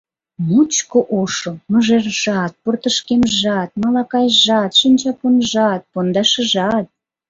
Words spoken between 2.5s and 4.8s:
портышкемжат, малакайжат,